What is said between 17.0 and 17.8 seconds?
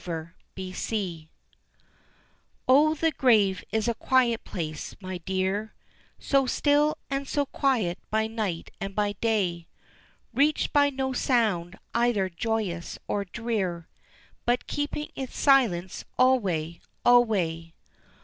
alway.